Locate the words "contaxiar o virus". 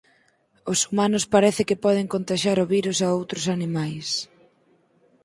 2.13-2.97